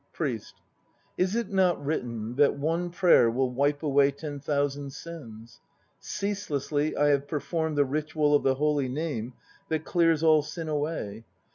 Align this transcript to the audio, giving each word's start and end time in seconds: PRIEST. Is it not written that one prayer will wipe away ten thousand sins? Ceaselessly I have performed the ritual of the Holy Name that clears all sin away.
PRIEST. 0.13 0.55
Is 1.15 1.35
it 1.35 1.51
not 1.51 1.79
written 1.85 2.33
that 2.37 2.57
one 2.57 2.89
prayer 2.89 3.29
will 3.29 3.51
wipe 3.51 3.83
away 3.83 4.09
ten 4.09 4.39
thousand 4.39 4.93
sins? 4.93 5.59
Ceaselessly 5.99 6.97
I 6.97 7.09
have 7.09 7.27
performed 7.27 7.77
the 7.77 7.85
ritual 7.85 8.33
of 8.33 8.41
the 8.41 8.55
Holy 8.55 8.89
Name 8.89 9.33
that 9.69 9.85
clears 9.85 10.23
all 10.23 10.41
sin 10.41 10.67
away. 10.69 11.23